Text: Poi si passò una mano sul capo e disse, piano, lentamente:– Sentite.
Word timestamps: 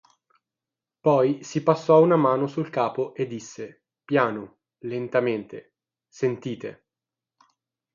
Poi 0.99 1.43
si 1.43 1.61
passò 1.61 2.01
una 2.01 2.15
mano 2.15 2.47
sul 2.47 2.71
capo 2.71 3.13
e 3.13 3.27
disse, 3.27 3.83
piano, 4.03 4.61
lentamente:– 4.79 5.75
Sentite. 6.09 6.85